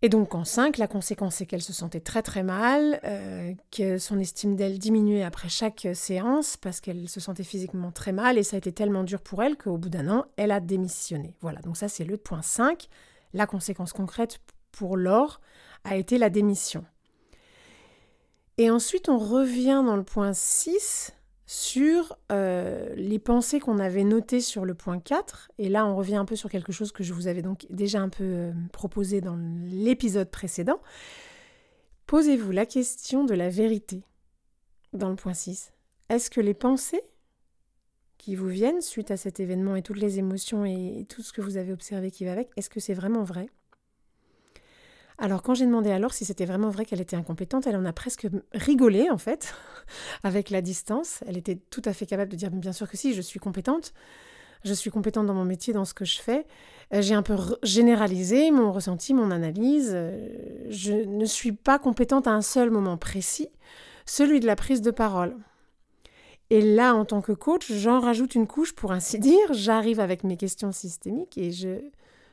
Et 0.00 0.08
donc 0.08 0.36
en 0.36 0.44
5, 0.44 0.78
la 0.78 0.86
conséquence 0.86 1.36
c'est 1.36 1.46
qu'elle 1.46 1.62
se 1.62 1.72
sentait 1.72 2.00
très 2.00 2.22
très 2.22 2.44
mal, 2.44 3.00
euh, 3.02 3.52
que 3.72 3.98
son 3.98 4.20
estime 4.20 4.54
d'elle 4.54 4.78
diminuait 4.78 5.24
après 5.24 5.48
chaque 5.48 5.88
séance 5.92 6.56
parce 6.56 6.80
qu'elle 6.80 7.08
se 7.08 7.18
sentait 7.18 7.42
physiquement 7.42 7.90
très 7.90 8.12
mal 8.12 8.38
et 8.38 8.44
ça 8.44 8.56
a 8.56 8.58
été 8.58 8.70
tellement 8.70 9.02
dur 9.02 9.20
pour 9.20 9.42
elle 9.42 9.56
qu'au 9.56 9.76
bout 9.76 9.88
d'un 9.88 10.08
an, 10.08 10.24
elle 10.36 10.52
a 10.52 10.60
démissionné. 10.60 11.34
Voilà, 11.40 11.60
donc 11.62 11.76
ça 11.76 11.88
c'est 11.88 12.04
le 12.04 12.16
point 12.16 12.42
5. 12.42 12.86
La 13.32 13.46
conséquence 13.46 13.92
concrète 13.92 14.38
pour 14.70 14.96
Laure 14.96 15.40
a 15.82 15.96
été 15.96 16.16
la 16.16 16.30
démission. 16.30 16.84
Et 18.56 18.70
ensuite 18.70 19.08
on 19.08 19.18
revient 19.18 19.82
dans 19.84 19.96
le 19.96 20.04
point 20.04 20.32
6 20.32 21.12
sur 21.48 22.14
euh, 22.30 22.94
les 22.94 23.18
pensées 23.18 23.58
qu'on 23.58 23.78
avait 23.78 24.04
notées 24.04 24.42
sur 24.42 24.66
le 24.66 24.74
point 24.74 25.00
4. 25.00 25.50
Et 25.56 25.70
là, 25.70 25.86
on 25.86 25.96
revient 25.96 26.16
un 26.16 26.26
peu 26.26 26.36
sur 26.36 26.50
quelque 26.50 26.72
chose 26.72 26.92
que 26.92 27.02
je 27.02 27.14
vous 27.14 27.26
avais 27.26 27.40
donc 27.40 27.66
déjà 27.70 28.02
un 28.02 28.10
peu 28.10 28.22
euh, 28.22 28.52
proposé 28.70 29.22
dans 29.22 29.38
l'épisode 29.64 30.30
précédent. 30.30 30.78
Posez-vous 32.06 32.50
la 32.50 32.66
question 32.66 33.24
de 33.24 33.32
la 33.32 33.48
vérité 33.48 34.04
dans 34.92 35.08
le 35.08 35.16
point 35.16 35.32
6. 35.32 35.72
Est-ce 36.10 36.28
que 36.28 36.42
les 36.42 36.52
pensées 36.52 37.02
qui 38.18 38.36
vous 38.36 38.48
viennent 38.48 38.82
suite 38.82 39.10
à 39.10 39.16
cet 39.16 39.40
événement 39.40 39.74
et 39.74 39.82
toutes 39.82 40.00
les 40.00 40.18
émotions 40.18 40.66
et 40.66 41.06
tout 41.08 41.22
ce 41.22 41.32
que 41.32 41.40
vous 41.40 41.56
avez 41.56 41.72
observé 41.72 42.10
qui 42.10 42.26
va 42.26 42.32
avec, 42.32 42.50
est-ce 42.58 42.68
que 42.68 42.80
c'est 42.80 42.92
vraiment 42.92 43.24
vrai? 43.24 43.48
Alors 45.18 45.42
quand 45.42 45.54
j'ai 45.54 45.66
demandé 45.66 45.96
Laure 45.98 46.14
si 46.14 46.24
c'était 46.24 46.44
vraiment 46.44 46.70
vrai 46.70 46.84
qu'elle 46.84 47.00
était 47.00 47.16
incompétente, 47.16 47.66
elle 47.66 47.76
en 47.76 47.84
a 47.84 47.92
presque 47.92 48.28
rigolé 48.52 49.10
en 49.10 49.18
fait, 49.18 49.54
avec 50.22 50.50
la 50.50 50.62
distance. 50.62 51.22
Elle 51.26 51.36
était 51.36 51.56
tout 51.56 51.82
à 51.84 51.92
fait 51.92 52.06
capable 52.06 52.30
de 52.30 52.36
dire 52.36 52.50
bien 52.50 52.72
sûr 52.72 52.88
que 52.88 52.96
si, 52.96 53.14
je 53.14 53.20
suis 53.20 53.40
compétente. 53.40 53.92
Je 54.64 54.72
suis 54.72 54.90
compétente 54.90 55.26
dans 55.26 55.34
mon 55.34 55.44
métier, 55.44 55.72
dans 55.72 55.84
ce 55.84 55.94
que 55.94 56.04
je 56.04 56.20
fais. 56.20 56.44
Euh, 56.92 57.00
j'ai 57.00 57.14
un 57.14 57.22
peu 57.22 57.36
généralisé 57.62 58.50
mon 58.50 58.72
ressenti, 58.72 59.14
mon 59.14 59.30
analyse. 59.30 59.92
Euh, 59.92 60.28
je 60.68 60.92
ne 60.92 61.24
suis 61.26 61.52
pas 61.52 61.78
compétente 61.78 62.26
à 62.26 62.32
un 62.32 62.42
seul 62.42 62.70
moment 62.70 62.96
précis, 62.96 63.48
celui 64.04 64.40
de 64.40 64.46
la 64.46 64.56
prise 64.56 64.82
de 64.82 64.90
parole. 64.90 65.36
Et 66.50 66.60
là, 66.60 66.94
en 66.94 67.04
tant 67.04 67.20
que 67.20 67.32
coach, 67.32 67.70
j'en 67.70 68.00
rajoute 68.00 68.34
une 68.34 68.46
couche 68.46 68.74
pour 68.74 68.92
ainsi 68.92 69.18
dire. 69.20 69.52
J'arrive 69.52 70.00
avec 70.00 70.24
mes 70.24 70.36
questions 70.36 70.72
systémiques 70.72 71.38
et 71.38 71.52
je, 71.52 71.80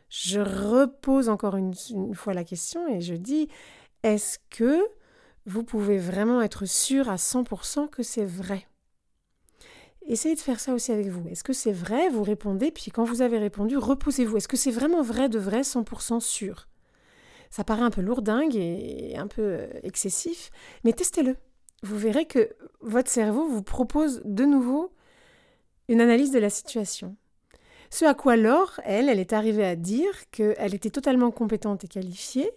je 0.10 0.40
repose 0.40 1.30
encore 1.30 1.56
une, 1.56 1.74
fois 2.14 2.34
la 2.34 2.44
question 2.44 2.88
et 2.88 3.02
je 3.02 3.16
dis, 3.16 3.50
est-ce 4.04 4.40
que 4.50 4.82
vous 5.46 5.64
pouvez 5.64 5.98
vraiment 5.98 6.42
être 6.42 6.66
sûr 6.66 7.10
à 7.10 7.16
100% 7.16 7.90
que 7.90 8.04
c'est 8.04 8.26
vrai? 8.26 8.68
Essayez 10.08 10.36
de 10.36 10.40
faire 10.40 10.60
ça 10.60 10.74
aussi 10.74 10.92
avec 10.92 11.08
vous. 11.08 11.28
Est-ce 11.30 11.44
que 11.44 11.54
c'est 11.54 11.72
vrai? 11.72 12.10
Vous 12.10 12.24
répondez, 12.24 12.70
puis 12.72 12.92
quand 12.92 13.04
vous 13.04 13.24
avez 13.24 13.40
répondu, 13.40 13.78
reposez-vous. 13.78 14.38
Est-ce 14.38 14.48
que 14.48 14.58
c'est 14.58 14.72
vraiment 14.72 15.02
vrai 15.02 15.30
de 15.30 15.40
vrai, 15.40 15.62
100% 15.62 16.20
sûr? 16.20 16.68
Ça 17.50 17.64
paraît 17.64 17.82
un 17.82 17.90
peu 17.90 18.02
lourdingue 18.02 18.56
et 18.56 19.16
un 19.18 19.28
peu 19.28 19.42
euh, 19.42 19.68
excessif, 19.82 20.52
mais 20.84 20.94
testez-le. 20.94 21.36
Vous 21.84 21.98
verrez 21.98 22.26
que 22.26 22.50
votre 22.82 23.10
cerveau 23.10 23.48
vous 23.48 23.64
propose 23.64 24.22
de 24.26 24.46
nouveau 24.46 24.92
une 25.88 26.02
analyse 26.02 26.32
de 26.32 26.40
la 26.40 26.50
situation. 26.50 27.16
Ce 27.90 28.06
à 28.06 28.14
quoi 28.14 28.36
Laure, 28.36 28.80
elle, 28.84 29.10
elle 29.10 29.20
est 29.20 29.34
arrivée 29.34 29.66
à 29.66 29.76
dire 29.76 30.30
qu'elle 30.32 30.74
était 30.74 30.90
totalement 30.90 31.32
compétente 31.32 31.84
et 31.84 31.88
qualifiée, 31.88 32.52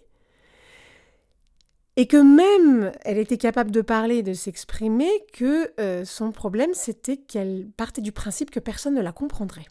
et 1.95 2.07
que 2.07 2.17
même 2.17 2.91
elle 3.01 3.17
était 3.17 3.37
capable 3.37 3.71
de 3.71 3.81
parler 3.81 4.17
et 4.17 4.23
de 4.23 4.33
s'exprimer, 4.33 5.09
que 5.33 5.71
euh, 5.81 6.05
son 6.05 6.31
problème 6.31 6.73
c'était 6.73 7.17
qu'elle 7.17 7.67
partait 7.75 8.01
du 8.01 8.11
principe 8.11 8.51
que 8.51 8.59
personne 8.59 8.95
ne 8.95 9.01
la 9.01 9.11
comprendrait. 9.11 9.65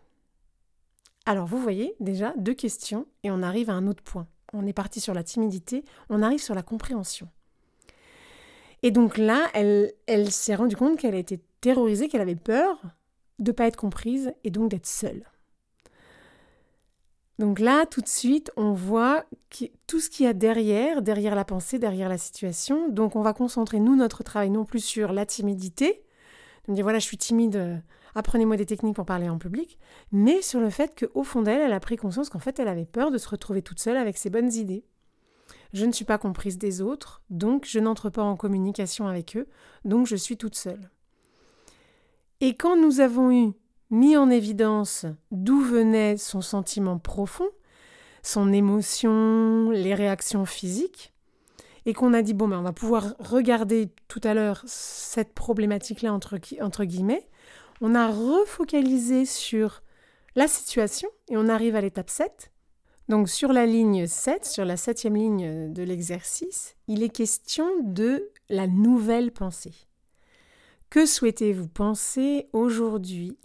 Alors 1.25 1.47
vous 1.47 1.59
voyez 1.59 1.95
déjà 2.01 2.35
deux 2.37 2.55
questions 2.55 3.07
et 3.23 3.31
on 3.31 3.43
arrive 3.43 3.71
à 3.71 3.75
un 3.75 3.87
autre 3.87 4.03
point. 4.03 4.27
On 4.53 4.67
est 4.67 4.73
parti 4.73 5.01
sur 5.01 5.15
la 5.15 5.23
timidité, 5.23 5.85
on 6.11 6.23
arrive 6.23 6.41
sur 6.41 6.55
la 6.55 6.63
compréhension. 6.63 7.29
Et 8.83 8.91
donc 8.91 9.19
là, 9.19 9.47
elle, 9.55 9.93
elle 10.07 10.31
s'est 10.31 10.55
rendue 10.55 10.77
compte 10.77 10.99
qu'elle 10.99 11.15
était 11.15 11.41
terrorisée, 11.61 12.09
qu'elle 12.09 12.21
avait 12.21 12.35
peur 12.35 12.81
de 13.39 13.51
ne 13.51 13.55
pas 13.55 13.67
être 13.67 13.77
comprise 13.77 14.33
et 14.45 14.51
donc 14.51 14.71
d'être 14.71 14.87
seule. 14.87 15.25
Donc 17.39 17.61
là, 17.61 17.87
tout 17.87 18.01
de 18.01 18.09
suite, 18.09 18.51
on 18.57 18.73
voit 18.73 19.25
tout 19.87 20.01
ce 20.01 20.11
qu'il 20.11 20.27
y 20.27 20.29
a 20.29 20.33
derrière, 20.33 21.03
derrière 21.03 21.37
la 21.37 21.45
pensée, 21.45 21.79
derrière 21.79 22.09
la 22.09 22.19
situation. 22.19 22.89
Donc 22.89 23.15
on 23.15 23.23
va 23.23 23.33
concentrer, 23.33 23.79
nous, 23.79 23.95
notre 23.95 24.25
travail 24.25 24.51
non 24.51 24.65
plus 24.65 24.81
sur 24.81 25.13
la 25.13 25.25
timidité, 25.25 26.03
de 26.67 26.83
voilà, 26.83 26.99
je 26.99 27.05
suis 27.05 27.17
timide, 27.17 27.57
euh, 27.57 27.77
apprenez-moi 28.15 28.57
des 28.57 28.67
techniques 28.67 28.97
pour 28.97 29.07
parler 29.07 29.29
en 29.29 29.39
public, 29.39 29.79
mais 30.13 30.43
sur 30.43 30.61
le 30.61 30.69
fait 30.69 30.99
qu'au 30.99 31.23
fond 31.23 31.43
d'elle, 31.43 31.61
elle 31.61 31.73
a 31.73 31.81
pris 31.81 31.97
conscience 31.97 32.29
qu'en 32.29 32.41
fait, 32.41 32.59
elle 32.59 32.69
avait 32.69 32.85
peur 32.85 33.11
de 33.11 33.19
se 33.19 33.29
retrouver 33.29 33.63
toute 33.63 33.81
seule 33.81 33.97
avec 33.97 34.19
ses 34.19 34.31
bonnes 34.31 34.53
idées. 34.53 34.85
Je 35.73 35.87
ne 35.87 35.93
suis 35.93 36.05
pas 36.05 36.19
comprise 36.19 36.59
des 36.59 36.83
autres, 36.83 37.23
donc 37.31 37.67
je 37.67 37.79
n'entre 37.79 38.11
pas 38.11 38.23
en 38.23 38.37
communication 38.37 39.07
avec 39.07 39.37
eux, 39.37 39.47
donc 39.85 40.07
je 40.07 40.17
suis 40.17 40.37
toute 40.37 40.57
seule. 40.57 40.91
Et 42.41 42.55
quand 42.55 42.77
nous 42.77 43.01
avons 43.01 43.31
eu 43.31 43.53
mis 43.91 44.17
en 44.17 44.31
évidence 44.31 45.07
d'où 45.31 45.61
venait 45.61 46.17
son 46.17 46.41
sentiment 46.41 46.99
profond, 46.99 47.49
son 48.23 48.53
émotion, 48.53 49.71
les 49.71 49.95
réactions 49.95 50.45
physiques, 50.45 51.13
et 51.87 51.95
qu'on 51.95 52.13
a 52.13 52.23
dit, 52.23 52.35
bon, 52.35 52.49
ben, 52.49 52.59
on 52.59 52.63
va 52.63 52.73
pouvoir 52.73 53.15
regarder 53.19 53.89
tout 54.09 54.21
à 54.25 54.35
l'heure 54.35 54.63
cette 54.67 55.33
problématique-là, 55.33 56.13
entre, 56.13 56.39
entre 56.61 56.85
guillemets, 56.85 57.27
on 57.81 57.95
a 57.95 58.09
refocalisé 58.09 59.25
sur 59.25 59.83
la 60.35 60.49
situation 60.49 61.09
et 61.29 61.37
on 61.37 61.49
arrive 61.49 61.77
à 61.77 61.81
l'étape 61.81 62.11
7. 62.11 62.53
Donc 63.09 63.31
sur 63.31 63.53
la 63.53 63.65
ligne 63.65 64.07
7, 64.07 64.45
sur 64.45 64.65
la 64.65 64.77
septième 64.77 65.17
ligne 65.17 65.73
de 65.73 65.83
l'exercice, 65.83 66.77
il 66.89 67.03
est 67.03 67.09
question 67.09 67.67
de 67.83 68.31
la 68.51 68.67
nouvelle 68.67 69.33
pensée. 69.33 69.75
Que 70.91 71.07
souhaitez-vous 71.07 71.69
penser 71.69 72.49
aujourd'hui 72.53 73.39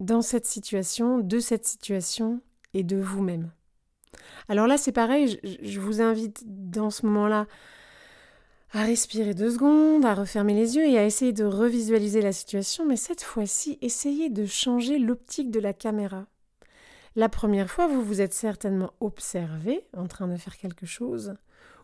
dans 0.00 0.22
cette 0.22 0.46
situation, 0.46 1.18
de 1.18 1.38
cette 1.38 1.66
situation 1.66 2.40
et 2.74 2.84
de 2.84 2.96
vous-même. 2.96 3.50
Alors 4.48 4.66
là, 4.66 4.78
c'est 4.78 4.92
pareil, 4.92 5.38
je, 5.62 5.80
vous 5.80 6.00
invite 6.00 6.42
dans 6.46 6.90
ce 6.90 7.04
moment-là 7.06 7.46
à 8.72 8.84
respirer 8.84 9.34
deux 9.34 9.50
secondes, 9.50 10.04
à 10.04 10.14
refermer 10.14 10.54
les 10.54 10.76
yeux 10.76 10.86
et 10.86 10.98
à 10.98 11.04
essayer 11.04 11.32
de 11.32 11.44
revisualiser 11.44 12.20
la 12.20 12.32
situation, 12.32 12.86
mais 12.86 12.96
cette 12.96 13.22
fois-ci, 13.22 13.78
essayez 13.80 14.30
de 14.30 14.46
changer 14.46 14.98
l'optique 14.98 15.50
de 15.50 15.60
la 15.60 15.72
caméra. 15.72 16.26
La 17.16 17.28
première 17.28 17.70
fois, 17.70 17.86
vous 17.86 18.02
vous 18.02 18.20
êtes 18.20 18.34
certainement 18.34 18.92
observé 19.00 19.86
en 19.96 20.06
train 20.06 20.28
de 20.28 20.36
faire 20.36 20.56
quelque 20.56 20.86
chose, 20.86 21.34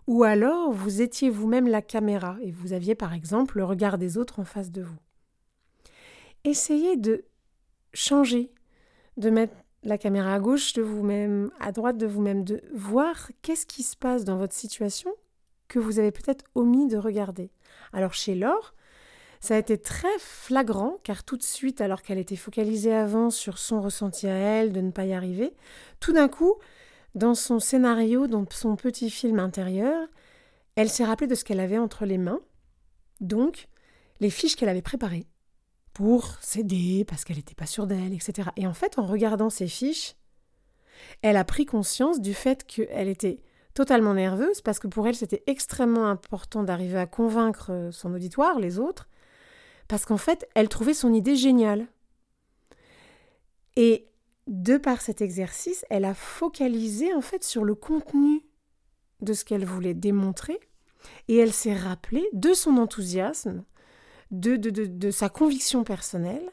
ou 0.07 0.25
alors 0.25 0.73
vous 0.73 1.01
étiez 1.01 1.31
vous-même 1.31 1.69
la 1.69 1.83
caméra 1.83 2.37
et 2.43 2.51
vous 2.51 2.73
aviez 2.73 2.95
par 2.95 3.15
exemple 3.15 3.57
le 3.57 3.65
regard 3.65 3.99
des 3.99 4.19
autres 4.19 4.39
en 4.39 4.45
face 4.45 4.71
de 4.71 4.83
vous. 4.83 4.99
Essayez 6.45 6.97
de 6.97 7.25
changer, 7.95 8.51
de 9.17 9.31
mettre 9.31 9.55
la 9.83 9.99
caméra 9.99 10.35
à 10.35 10.41
gauche 10.41 10.73
de 10.73 10.83
vous-même, 10.83 11.51
à 11.61 11.73
droite 11.73 11.99
de 11.99 12.07
vous-même, 12.07 12.45
de 12.45 12.63
voir 12.73 13.31
qu'est-ce 13.43 13.67
qui 13.67 13.83
se 13.83 13.97
passe 13.97 14.25
dans 14.25 14.37
votre 14.37 14.55
situation 14.55 15.13
que 15.69 15.79
vous 15.79 15.99
avez 15.99 16.11
peut-être 16.11 16.45
omis 16.55 16.89
de 16.89 16.97
regarder. 16.97 17.51
Alors 17.93 18.15
chez 18.15 18.35
Laure, 18.35 18.75
ça 19.41 19.57
a 19.57 19.59
été 19.59 19.77
très 19.79 20.19
flagrant 20.19 20.99
car 21.03 21.25
tout 21.25 21.37
de 21.37 21.43
suite, 21.43 21.81
alors 21.81 22.03
qu'elle 22.03 22.19
était 22.19 22.37
focalisée 22.37 22.95
avant 22.95 23.31
sur 23.31 23.59
son 23.59 23.81
ressenti 23.81 24.27
à 24.27 24.35
elle, 24.35 24.73
de 24.73 24.81
ne 24.81 24.91
pas 24.91 25.05
y 25.05 25.13
arriver, 25.13 25.55
tout 26.01 26.13
d'un 26.13 26.29
coup, 26.29 26.55
dans 27.15 27.35
son 27.35 27.61
scénario, 27.61 28.27
dans 28.27 28.45
son 28.51 28.77
petit 28.77 29.11
film 29.11 29.39
intérieur, 29.39 30.09
elle 30.77 30.89
s'est 30.89 31.05
rappelée 31.05 31.27
de 31.27 31.35
ce 31.35 31.45
qu'elle 31.45 31.61
avait 31.61 31.79
entre 31.79 32.07
les 32.07 32.19
mains, 32.19 32.41
donc 33.21 33.69
les 34.21 34.31
fiches 34.31 34.57
qu'elle 34.57 34.69
avait 34.69 34.83
préparées 34.83 35.27
pour 35.95 36.37
s'aider 36.41 37.05
parce 37.07 37.25
qu'elle 37.25 37.37
n'était 37.37 37.55
pas 37.55 37.67
sûre 37.67 37.87
d'elle, 37.87 38.13
etc. 38.13 38.51
Et 38.57 38.67
en 38.67 38.75
fait, 38.75 38.99
en 38.99 39.07
regardant 39.07 39.49
ses 39.49 39.69
fiches, 39.69 40.17
elle 41.23 41.37
a 41.37 41.45
pris 41.45 41.65
conscience 41.65 42.21
du 42.21 42.35
fait 42.35 42.65
qu'elle 42.65 43.09
était 43.09 43.41
totalement 43.75 44.15
nerveuse 44.15 44.61
parce 44.61 44.79
que 44.79 44.89
pour 44.89 45.07
elle, 45.07 45.15
c'était 45.15 45.43
extrêmement 45.47 46.07
important 46.07 46.65
d'arriver 46.65 46.99
à 46.99 47.07
convaincre 47.07 47.91
son 47.93 48.13
auditoire, 48.13 48.59
les 48.59 48.79
autres, 48.79 49.09
parce 49.89 50.05
qu'en 50.05 50.17
fait, 50.17 50.49
elle 50.55 50.69
trouvait 50.69 50.95
son 50.95 51.15
idée 51.15 51.37
géniale. 51.37 51.87
Et 53.77 54.09
de 54.47 54.77
par 54.77 55.01
cet 55.01 55.23
exercice, 55.23 55.85
elle 55.91 56.05
a 56.05 56.15
focalisé 56.15 57.15
en 57.15 57.21
fait 57.21 57.45
sur 57.45 57.65
le 57.65 57.75
contenu 57.75 58.45
de 59.21 59.33
ce 59.33 59.45
qu'elle 59.45 59.65
voulait 59.65 59.95
démontrer 59.95 60.59
et 61.29 61.37
elle 61.37 61.53
s'est 61.53 61.77
rappelée 61.77 62.29
de 62.33 62.53
son 62.53 62.77
enthousiasme 62.77 63.65
de, 64.31 64.57
de, 64.57 65.11
sa 65.11 65.29
conviction 65.29 65.85
personnelle. 65.85 66.51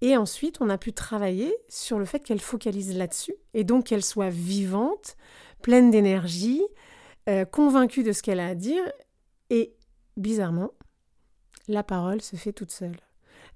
Et 0.00 0.16
ensuite, 0.16 0.58
on 0.60 0.70
a 0.70 0.78
pu 0.78 0.92
travailler 0.92 1.54
sur 1.68 1.98
le 1.98 2.04
fait 2.04 2.20
qu'elle 2.20 2.40
focalise 2.40 2.96
là-dessus 2.96 3.34
et 3.52 3.64
donc 3.64 3.86
qu'elle 3.86 4.04
soit 4.04 4.30
vivante, 4.30 5.16
pleine 5.62 5.90
d'énergie, 5.90 6.62
euh, 7.28 7.44
convaincue 7.44 8.02
de 8.02 8.12
ce 8.12 8.22
qu'elle 8.22 8.40
a 8.40 8.48
à 8.48 8.54
dire. 8.54 8.82
Et 9.50 9.74
bizarrement, 10.16 10.70
la 11.68 11.82
parole 11.82 12.22
se 12.22 12.36
fait 12.36 12.52
toute 12.52 12.70
seule. 12.70 12.96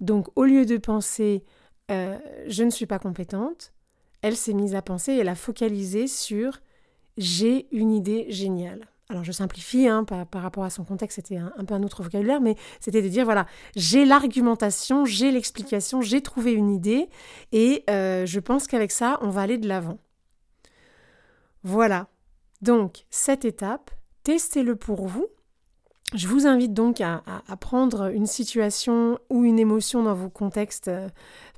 Donc, 0.01 0.29
au 0.37 0.45
lieu 0.45 0.67
de 0.67 0.77
penser 0.77 1.45
euh, 1.91 2.19
je 2.47 2.63
ne 2.63 2.71
suis 2.71 2.87
pas 2.87 2.99
compétente, 2.99 3.73
elle 4.23 4.37
s'est 4.37 4.55
mise 4.55 4.75
à 4.75 4.83
penser 4.83 5.13
et 5.13 5.19
elle 5.19 5.29
a 5.29 5.35
focalisé 5.35 6.07
sur 6.07 6.61
j'ai 7.19 7.69
une 7.73 7.93
idée 7.93 8.27
géniale 8.31 8.89
alors 9.11 9.23
je 9.23 9.33
simplifie 9.33 9.87
hein, 9.87 10.05
par, 10.05 10.43
rapport 10.43 10.65
à 10.65 10.71
son 10.71 10.85
contexte, 10.85 11.17
c'était 11.17 11.37
un, 11.37 11.65
peu 11.67 11.75
un 11.75 11.83
autre 11.83 12.03
vocabulaire, 12.03 12.41
mais 12.41 12.57
c'était 12.81 13.03
de 13.03 13.09
dire 13.09 13.25
voilà, 13.25 13.47
j'ai 13.77 14.05
l'argumentation, 14.05 15.05
j'ai 15.05 15.31
l'explication, 15.31 16.01
j'ai 16.01 16.23
trouvé 16.23 16.53
une 16.53 16.71
idée, 16.71 17.09
et 17.53 17.85
euh, 17.91 18.25
je 18.25 18.41
pense 18.41 18.67
qu'avec 18.67 18.91
ça, 18.91 19.19
on 19.21 19.29
va 19.29 19.43
aller 19.43 19.59
de 19.59 19.69
l'avant. 19.69 19.99
Voilà. 21.65 22.09
Donc, 22.63 23.05
cette 23.11 23.45
étape, 23.45 23.91
testez-le 24.23 24.77
pour 24.77 25.07
vous. 25.07 25.27
Je 26.15 26.29
vous 26.29 26.47
invite 26.47 26.73
donc 26.73 27.01
à, 27.01 27.23
prendre 27.61 28.11
une 28.11 28.27
situation 28.27 29.19
ou 29.31 29.45
une 29.45 29.59
émotion 29.59 30.03
dans 30.03 30.15
vos 30.15 30.29
contextes 30.29 30.89
euh, 30.89 31.09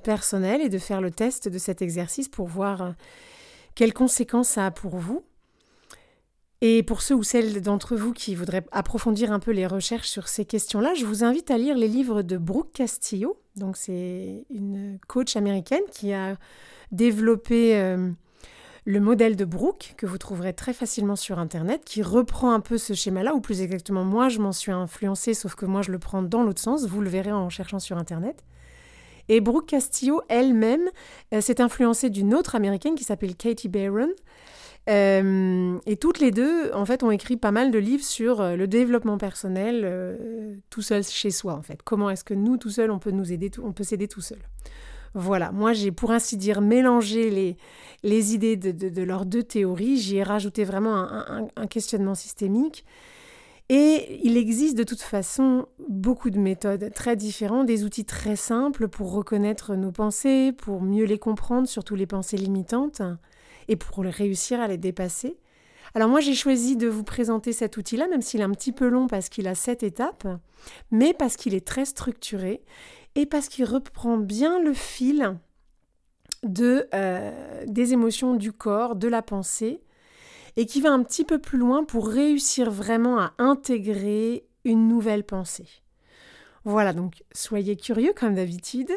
personnels 0.03 0.61
et 0.61 0.69
de 0.69 0.79
faire 0.79 0.99
le 0.99 1.11
test 1.11 1.47
de 1.47 1.57
cet 1.57 1.81
exercice 1.81 2.27
pour 2.27 2.47
voir 2.47 2.81
euh, 2.81 2.91
quelles 3.75 3.93
conséquences 3.93 4.49
ça 4.49 4.65
a 4.65 4.71
pour 4.71 4.97
vous. 4.97 5.23
Et 6.61 6.81
pour 6.81 7.01
ceux 7.01 7.13
ou 7.13 7.23
celles 7.23 7.61
d'entre 7.61 7.95
vous 7.95 8.13
qui 8.13 8.33
voudraient 8.33 8.65
approfondir 8.71 9.31
un 9.31 9.39
peu 9.39 9.51
les 9.51 9.67
recherches 9.67 10.09
sur 10.09 10.27
ces 10.27 10.43
questions-là, 10.43 10.95
je 10.95 11.05
vous 11.05 11.23
invite 11.23 11.51
à 11.51 11.57
lire 11.57 11.77
les 11.77 11.87
livres 11.87 12.23
de 12.23 12.37
Brooke 12.37 12.71
Castillo. 12.73 13.39
Donc 13.55 13.77
c'est 13.77 14.43
une 14.49 14.97
coach 15.07 15.35
américaine 15.35 15.83
qui 15.91 16.13
a 16.13 16.35
développé 16.91 17.77
euh, 17.77 18.09
le 18.85 18.99
modèle 18.99 19.35
de 19.35 19.45
Brooke, 19.45 19.93
que 19.97 20.05
vous 20.05 20.17
trouverez 20.17 20.53
très 20.53 20.73
facilement 20.73 21.17
sur 21.17 21.39
Internet, 21.39 21.83
qui 21.85 22.01
reprend 22.01 22.53
un 22.53 22.61
peu 22.61 22.77
ce 22.77 22.93
schéma-là, 22.93 23.35
ou 23.35 23.41
plus 23.41 23.61
exactement, 23.61 24.05
moi, 24.05 24.29
je 24.29 24.39
m'en 24.39 24.53
suis 24.53 24.71
influencée, 24.71 25.33
sauf 25.33 25.55
que 25.55 25.65
moi, 25.65 25.81
je 25.81 25.91
le 25.91 25.99
prends 25.99 26.23
dans 26.23 26.41
l'autre 26.41 26.61
sens, 26.61 26.85
vous 26.85 27.01
le 27.01 27.09
verrez 27.09 27.33
en 27.33 27.49
cherchant 27.49 27.79
sur 27.79 27.97
Internet. 27.97 28.45
Et 29.27 29.41
Brooke 29.41 29.67
Castillo 29.67 30.21
elle-même 30.29 30.89
euh, 31.33 31.41
s'est 31.41 31.59
influencée 31.59 32.09
d'une 32.09 32.33
autre 32.33 32.55
américaine 32.55 32.95
qui 32.95 33.03
s'appelle 33.03 33.35
Katie 33.35 33.67
Barron. 33.67 34.09
Euh, 34.89 35.77
et 35.85 35.97
toutes 35.97 36.19
les 36.19 36.31
deux, 36.31 36.71
en 36.73 36.85
fait, 36.85 37.03
ont 37.03 37.11
écrit 37.11 37.37
pas 37.37 37.51
mal 37.51 37.71
de 37.71 37.77
livres 37.77 38.03
sur 38.03 38.39
euh, 38.39 38.55
le 38.55 38.67
développement 38.67 39.17
personnel 39.17 40.17
tout 40.69 40.81
seul 40.81 41.03
chez 41.03 41.31
soi, 41.31 41.53
en 41.53 41.61
fait. 41.61 41.81
Comment 41.83 42.09
est-ce 42.09 42.23
que 42.23 42.33
nous, 42.33 42.57
tout 42.57 42.69
seul, 42.69 42.91
on 42.91 42.99
peut 42.99 43.11
nous 43.11 43.31
aider, 43.31 43.51
on 43.61 43.73
peut 43.73 43.83
s'aider 43.83 44.07
tout 44.07 44.21
seul. 44.21 44.39
Voilà, 45.13 45.51
moi 45.51 45.73
j'ai 45.73 45.91
pour 45.91 46.11
ainsi 46.11 46.37
dire 46.37 46.61
mélangé 46.61 47.31
les, 47.31 47.57
les 48.03 48.35
idées 48.35 48.55
de, 48.55 49.01
leurs 49.01 49.25
deux 49.25 49.41
théories, 49.41 49.97
j'y 49.97 50.17
ai 50.17 50.23
rajouté 50.23 50.63
vraiment 50.63 50.95
un, 50.95 51.67
questionnement 51.67 52.13
systémique. 52.13 52.85
Et 53.69 54.21
il 54.23 54.37
existe 54.37 54.77
de 54.77 54.83
toute 54.83 55.01
façon 55.01 55.67
beaucoup 55.89 56.29
de 56.29 56.39
méthodes 56.39 56.91
très 56.93 57.15
différentes, 57.15 57.65
des 57.65 57.83
outils 57.83 58.05
très 58.05 58.35
simples 58.35 58.87
pour 58.87 59.11
reconnaître 59.11 59.75
nos 59.75 59.91
pensées, 59.91 60.53
pour 60.55 60.81
mieux 60.81 61.03
les 61.03 61.17
comprendre, 61.17 61.67
surtout 61.67 61.95
les 61.95 62.05
pensées 62.05 62.37
limitantes, 62.37 63.01
et 63.67 63.75
pour 63.75 64.03
réussir 64.03 64.59
à 64.59 64.67
les 64.67 64.77
dépasser. 64.77 65.37
Alors 65.93 66.09
moi 66.09 66.19
j'ai 66.19 66.35
choisi 66.35 66.75
de 66.75 66.87
vous 66.87 67.03
présenter 67.03 67.53
cet 67.53 67.77
outil-là, 67.77 68.07
même 68.07 68.21
s'il 68.21 68.41
est 68.41 68.43
un 68.43 68.51
petit 68.51 68.71
peu 68.71 68.87
long 68.87 69.07
parce 69.07 69.29
qu'il 69.29 69.47
a 69.47 69.55
sept 69.55 69.83
étapes, 69.83 70.27
mais 70.91 71.13
parce 71.13 71.37
qu'il 71.37 71.53
est 71.53 71.65
très 71.65 71.85
structuré 71.85 72.61
et 73.15 73.25
parce 73.25 73.47
qu'il 73.47 73.65
reprend 73.65 74.17
bien 74.17 74.61
le 74.61 74.73
fil 74.73 75.37
euh, 76.45 77.63
des 77.65 77.93
émotions 77.93 78.35
du 78.35 78.51
corps, 78.51 78.95
de 78.95 79.07
la 79.07 79.21
pensée, 79.21 79.81
et 80.55 80.65
qui 80.65 80.81
va 80.81 80.91
un 80.91 81.03
petit 81.03 81.23
peu 81.23 81.39
plus 81.39 81.57
loin 81.57 81.83
pour 81.83 82.07
réussir 82.07 82.69
vraiment 82.69 83.19
à 83.19 83.33
intégrer 83.37 84.45
une 84.63 84.87
nouvelle 84.87 85.23
pensée. 85.23 85.67
Voilà, 86.63 86.93
donc 86.93 87.23
soyez 87.33 87.75
curieux 87.75 88.13
comme 88.15 88.35
d'habitude. 88.35 88.91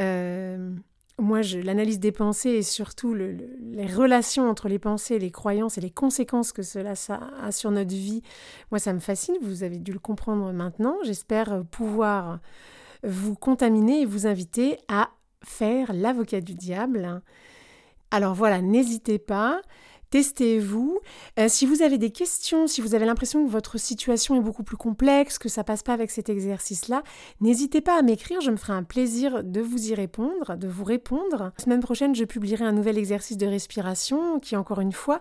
Euh, 0.00 0.74
moi, 1.18 1.42
l'analyse 1.42 2.00
des 2.00 2.12
pensées 2.12 2.50
et 2.50 2.62
surtout 2.62 3.14
les 3.14 3.86
relations 3.86 4.48
entre 4.48 4.68
les 4.68 4.80
pensées, 4.80 5.18
les 5.18 5.30
croyances 5.30 5.78
et 5.78 5.80
les 5.80 5.90
conséquences 5.90 6.52
que 6.52 6.62
cela 6.62 6.94
a 7.40 7.52
sur 7.52 7.70
notre 7.70 7.94
vie, 7.94 8.22
moi, 8.70 8.80
ça 8.80 8.92
me 8.92 8.98
fascine. 8.98 9.36
Vous 9.40 9.62
avez 9.62 9.78
dû 9.78 9.92
le 9.92 10.00
comprendre 10.00 10.52
maintenant. 10.52 10.96
J'espère 11.04 11.64
pouvoir 11.70 12.40
vous 13.04 13.36
contaminer 13.36 14.00
et 14.00 14.06
vous 14.06 14.26
inviter 14.26 14.78
à 14.88 15.10
faire 15.44 15.92
l'avocat 15.92 16.40
du 16.40 16.54
diable. 16.54 17.22
Alors 18.10 18.34
voilà, 18.34 18.60
n'hésitez 18.60 19.18
pas. 19.18 19.60
Testez-vous. 20.14 21.00
Euh, 21.40 21.48
si 21.48 21.66
vous 21.66 21.82
avez 21.82 21.98
des 21.98 22.10
questions, 22.12 22.68
si 22.68 22.80
vous 22.80 22.94
avez 22.94 23.04
l'impression 23.04 23.44
que 23.44 23.50
votre 23.50 23.78
situation 23.78 24.36
est 24.36 24.40
beaucoup 24.40 24.62
plus 24.62 24.76
complexe, 24.76 25.40
que 25.40 25.48
ça 25.48 25.64
passe 25.64 25.82
pas 25.82 25.92
avec 25.92 26.12
cet 26.12 26.28
exercice-là, 26.28 27.02
n'hésitez 27.40 27.80
pas 27.80 27.98
à 27.98 28.02
m'écrire. 28.02 28.40
Je 28.40 28.52
me 28.52 28.56
ferai 28.56 28.74
un 28.74 28.84
plaisir 28.84 29.42
de 29.42 29.60
vous 29.60 29.88
y 29.88 29.94
répondre, 29.96 30.56
de 30.56 30.68
vous 30.68 30.84
répondre. 30.84 31.50
La 31.58 31.64
semaine 31.64 31.80
prochaine, 31.80 32.14
je 32.14 32.22
publierai 32.22 32.64
un 32.64 32.70
nouvel 32.70 32.96
exercice 32.96 33.36
de 33.36 33.46
respiration 33.48 34.38
qui, 34.38 34.54
encore 34.54 34.80
une 34.80 34.92
fois, 34.92 35.20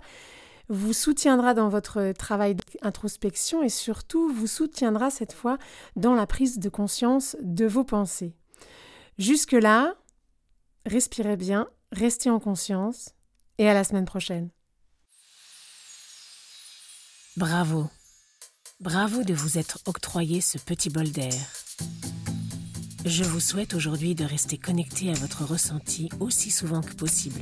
vous 0.69 0.93
soutiendra 0.93 1.55
dans 1.55 1.69
votre 1.69 2.11
travail 2.11 2.55
d'introspection 2.55 3.63
et 3.63 3.69
surtout 3.69 4.29
vous 4.29 4.45
soutiendra 4.45 5.09
cette 5.09 5.33
fois 5.33 5.57
dans 5.95 6.13
la 6.13 6.27
prise 6.27 6.59
de 6.59 6.69
conscience 6.69 7.35
de 7.41 7.65
vos 7.65 7.83
pensées. 7.83 8.35
Jusque-là, 9.17 9.95
respirez 10.85 11.35
bien, 11.35 11.67
restez 11.91 12.29
en 12.29 12.39
conscience 12.39 13.15
et 13.57 13.67
à 13.67 13.73
la 13.73 13.83
semaine 13.83 14.05
prochaine. 14.05 14.51
Bravo. 17.35 17.89
Bravo 18.79 19.23
de 19.23 19.33
vous 19.33 19.57
être 19.57 19.79
octroyé 19.85 20.39
ce 20.39 20.59
petit 20.59 20.91
bol 20.91 21.09
d'air. 21.09 21.33
Je 23.05 23.23
vous 23.23 23.39
souhaite 23.39 23.73
aujourd'hui 23.73 24.13
de 24.13 24.23
rester 24.23 24.59
connecté 24.59 25.09
à 25.09 25.13
votre 25.13 25.43
ressenti 25.43 26.09
aussi 26.19 26.51
souvent 26.51 26.81
que 26.81 26.93
possible. 26.93 27.41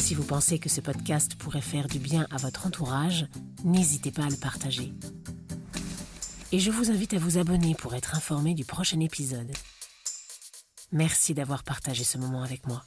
Si 0.00 0.14
vous 0.14 0.24
pensez 0.24 0.58
que 0.58 0.70
ce 0.70 0.80
podcast 0.80 1.34
pourrait 1.34 1.60
faire 1.60 1.88
du 1.88 1.98
bien 1.98 2.26
à 2.30 2.38
votre 2.38 2.66
entourage, 2.66 3.26
n'hésitez 3.64 4.12
pas 4.12 4.24
à 4.24 4.30
le 4.30 4.36
partager. 4.36 4.94
Et 6.52 6.58
je 6.58 6.70
vous 6.70 6.90
invite 6.90 7.12
à 7.12 7.18
vous 7.18 7.36
abonner 7.36 7.74
pour 7.74 7.94
être 7.94 8.14
informé 8.14 8.54
du 8.54 8.64
prochain 8.64 9.00
épisode. 9.00 9.52
Merci 10.90 11.34
d'avoir 11.34 11.64
partagé 11.64 12.02
ce 12.02 12.16
moment 12.16 12.42
avec 12.42 12.66
moi. 12.66 12.82